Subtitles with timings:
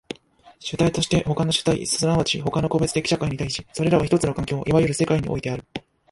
[0.57, 5.63] 主体として他の主体即ち他の個別的社会に対し、それらは一つの環境、いわゆる世界においてある。